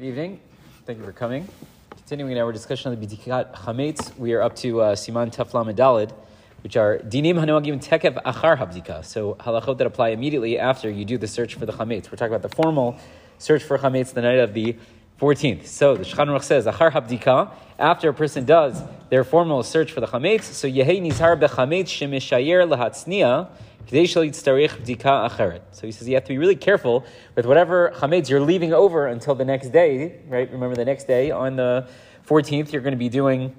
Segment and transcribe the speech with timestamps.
[0.00, 0.40] Good evening.
[0.86, 1.46] Thank you for coming.
[1.90, 6.10] Continuing our discussion on the B'dikat Chametz, we are up to uh, Siman Taflam Dalid,
[6.62, 9.04] which are Dinim Hanoagim Tekev Achar Habdika.
[9.04, 12.10] So halachot that apply immediately after you do the search for the Chametz.
[12.10, 12.96] We're talking about the formal
[13.36, 14.74] search for Chametz the night of the
[15.20, 15.66] 14th.
[15.66, 20.00] So the Shulchan Aruch says Achar Habdika, after a person does their formal search for
[20.00, 23.50] the Chametz, so Yehei Nizhar Bechametz Shemishayer Lahatznia,
[23.88, 27.04] so he says you have to be really careful
[27.34, 30.50] with whatever chametz you're leaving over until the next day, right?
[30.52, 31.88] Remember the next day on the
[32.28, 33.56] 14th, you're going to be doing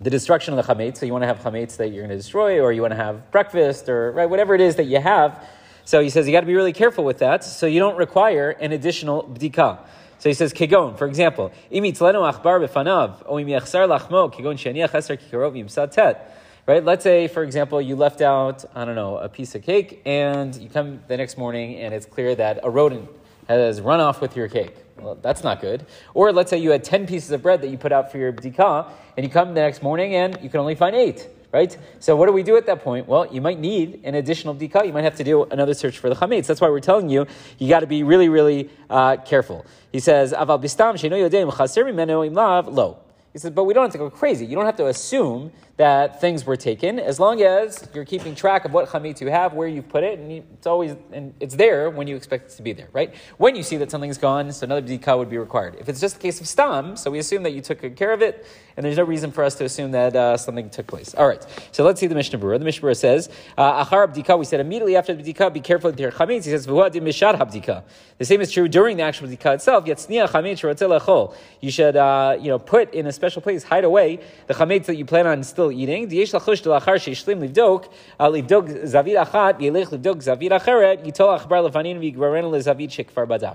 [0.00, 0.98] the destruction of the chametz.
[0.98, 2.96] So you want to have chametz that you're going to destroy, or you want to
[2.96, 5.46] have breakfast, or right, whatever it is that you have.
[5.84, 8.50] So he says you got to be really careful with that, so you don't require
[8.50, 9.80] an additional bdika.
[10.18, 14.92] So he says, kegon, for example, imi tlenu achbar befanav, o im lachmo, kegon sheniach
[14.92, 16.84] eser kikarov yimsat tet right?
[16.84, 20.54] Let's say, for example, you left out, I don't know, a piece of cake, and
[20.56, 23.08] you come the next morning and it's clear that a rodent
[23.48, 24.76] has run off with your cake.
[24.98, 25.84] Well, that's not good.
[26.14, 28.32] Or let's say you had 10 pieces of bread that you put out for your
[28.32, 31.76] bdika, and you come the next morning and you can only find eight, right?
[31.98, 33.08] So what do we do at that point?
[33.08, 34.86] Well, you might need an additional bdika.
[34.86, 36.46] You might have to do another search for the chametz.
[36.46, 37.26] That's why we're telling you,
[37.58, 39.66] you got to be really, really uh, careful.
[39.90, 42.98] He says, aval bistam sheino yodeiim chaserim menoim lav." lo.
[43.32, 44.44] He says, but we don't have to go crazy.
[44.44, 48.64] You don't have to assume that things were taken, as long as you're keeping track
[48.64, 51.90] of what chametz you have, where you've put it, and it's always and it's there
[51.90, 53.12] when you expect it to be there, right?
[53.36, 55.74] When you see that something's gone, so another bdika would be required.
[55.80, 58.12] If it's just a case of stam, so we assume that you took good care
[58.12, 61.16] of it, and there's no reason for us to assume that uh, something took place.
[61.16, 62.60] All right, so let's see the Mishnah Berurah.
[62.60, 65.90] The Mishnah Berurah says, uh, "Achar bdika." We said immediately after the bdika, be careful
[65.90, 66.44] with your chametz.
[66.44, 67.82] He says, "V'huadim mishad habdika."
[68.18, 69.84] The same is true during the actual bdika itself.
[69.84, 74.54] Yet chametz You should, uh, you know, put in a special place, hide away the
[74.54, 76.08] chametz that you plan on still eating.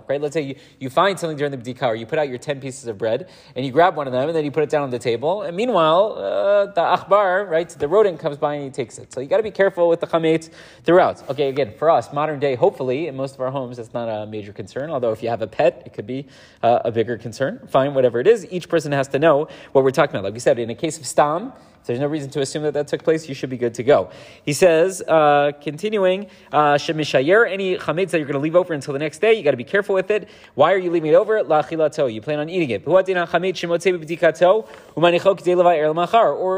[0.07, 0.21] Right.
[0.21, 2.59] Let's say you, you find something during the bdikah, or you put out your ten
[2.59, 4.83] pieces of bread and you grab one of them and then you put it down
[4.83, 5.43] on the table.
[5.43, 9.13] And meanwhile, uh, the achbar, right, the rodent comes by and he takes it.
[9.13, 10.49] So you got to be careful with the chametz
[10.83, 11.29] throughout.
[11.29, 11.49] Okay.
[11.49, 14.53] Again, for us, modern day, hopefully, in most of our homes, that's not a major
[14.53, 14.89] concern.
[14.89, 16.27] Although if you have a pet, it could be
[16.63, 17.67] uh, a bigger concern.
[17.67, 20.23] Fine, whatever it is, each person has to know what we're talking about.
[20.23, 21.53] Like we said, in a case of stam,
[21.87, 23.27] there's no reason to assume that that took place.
[23.27, 24.09] You should be good to go.
[24.43, 28.99] He says, uh, continuing, uh, any chametz that you're going to leave over until the
[28.99, 30.27] next day, you got to be careful with it.
[30.55, 31.41] Why are you leaving it over?
[31.43, 32.13] La chilato.
[32.13, 32.87] You plan on eating it.
[32.87, 32.99] Or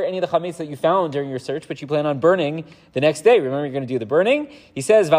[0.03, 2.65] any of the chametz that you found during your search, but you plan on burning
[2.93, 3.39] the next day.
[3.39, 4.49] Remember, you're going to do the burning.
[4.73, 5.15] He says, He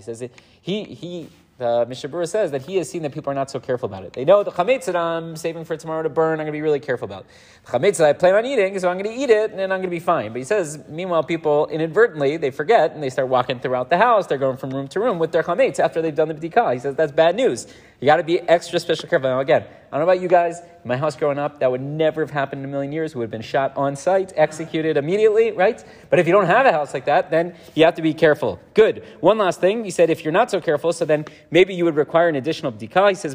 [0.00, 0.24] says,
[0.62, 1.28] he, he,
[1.60, 4.02] the Mishnah Berurah says that he has seen that people are not so careful about
[4.02, 4.14] it.
[4.14, 6.62] They know the chametz that I'm saving for tomorrow to burn, I'm going to be
[6.62, 7.26] really careful about.
[7.66, 9.68] The chametz that I plan on eating, so I'm going to eat it and I'm
[9.68, 10.32] going to be fine.
[10.32, 14.26] But he says, meanwhile, people inadvertently, they forget and they start walking throughout the house.
[14.26, 16.72] They're going from room to room with their chametz after they've done the b'dikah.
[16.72, 17.66] He says that's bad news.
[18.00, 19.28] You got to be extra special careful.
[19.28, 20.62] Now, again, I don't know about you guys.
[20.84, 23.14] My house growing up, that would never have happened in a million years.
[23.14, 25.84] We would have been shot on sight, executed immediately, right?
[26.08, 28.58] But if you don't have a house like that, then you have to be careful.
[28.72, 29.04] Good.
[29.20, 29.84] One last thing.
[29.84, 32.72] He said, if you're not so careful, so then maybe you would require an additional
[32.72, 33.10] bdika.
[33.10, 33.34] He says,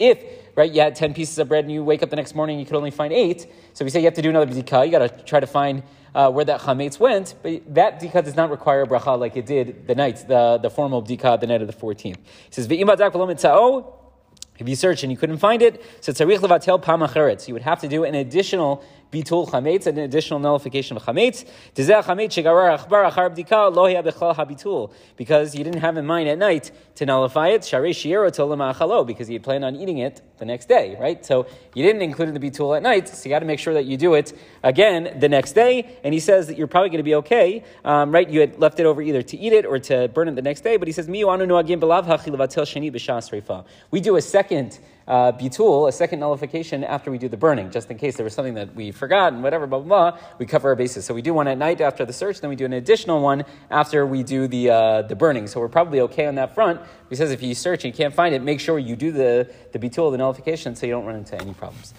[0.00, 2.58] If, right, you had 10 pieces of bread and you wake up the next morning,
[2.58, 3.46] you could only find eight.
[3.72, 4.84] So we say you have to do another bdika.
[4.84, 5.82] You got to try to find
[6.14, 9.46] uh, where that chametz went, but that bdika does not require a bracha like it
[9.46, 12.02] did the night, the, the formal bdika the night of the 14th.
[12.04, 12.16] He
[12.50, 12.66] says,
[14.60, 17.06] if you search and you couldn't find it, so tzarich levatel pam
[17.38, 21.44] So you would have to do an additional bitul chametz, an additional nullification of chametz.
[25.16, 27.68] Because you didn't have in mind at night to nullify it,
[29.06, 31.24] because he had planned on eating it the next day, right?
[31.24, 33.84] So you didn't include the bitul at night, so you got to make sure that
[33.84, 34.32] you do it
[34.62, 35.96] again the next day.
[36.02, 38.28] And he says that you're probably going to be okay, um, right?
[38.28, 40.62] You had left it over either to eat it or to burn it the next
[40.62, 41.08] day, but he says,
[43.90, 44.78] we do a second
[45.10, 48.32] uh, bitul, a second nullification after we do the burning, just in case there was
[48.32, 51.04] something that we forgot and whatever, blah, blah, blah, we cover our bases.
[51.04, 53.44] So we do one at night after the search, then we do an additional one
[53.72, 55.48] after we do the, uh, the burning.
[55.48, 56.80] So we're probably okay on that front.
[57.08, 59.52] He says if you search and you can't find it, make sure you do the,
[59.72, 61.92] the bitul, the nullification, so you don't run into any problems.